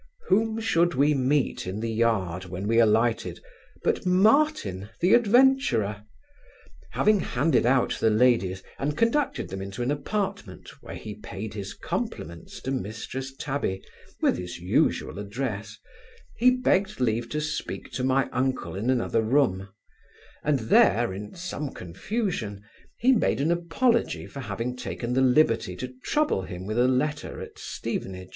[0.29, 3.39] Whom should we meet in the yard, when we alighted,
[3.83, 6.05] but Martin the adventurer?
[6.93, 11.75] Having handed out the ladies, and conducted them into an apartment, where he payed his
[11.75, 13.83] compliments to Mrs Tabby,
[14.21, 15.77] with his usual address,
[16.35, 19.69] he begged leave to speak to my uncle in another room;
[20.43, 22.63] and there, in some confusion,
[22.97, 27.39] he made an apology for having taken the liberty to trouble him with a letter
[27.39, 28.29] at Stevenage.